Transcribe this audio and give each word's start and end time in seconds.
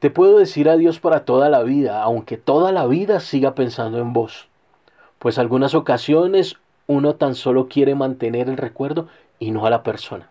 Te 0.00 0.08
puedo 0.08 0.38
decir 0.38 0.70
adiós 0.70 0.98
para 0.98 1.26
toda 1.26 1.50
la 1.50 1.62
vida, 1.62 2.02
aunque 2.02 2.38
toda 2.38 2.72
la 2.72 2.86
vida 2.86 3.20
siga 3.20 3.54
pensando 3.54 3.98
en 3.98 4.14
vos. 4.14 4.48
Pues 5.18 5.38
algunas 5.38 5.74
ocasiones 5.74 6.56
uno 6.86 7.16
tan 7.16 7.34
solo 7.34 7.68
quiere 7.68 7.94
mantener 7.94 8.48
el 8.48 8.56
recuerdo 8.56 9.08
y 9.38 9.50
no 9.50 9.66
a 9.66 9.70
la 9.70 9.82
persona. 9.82 10.30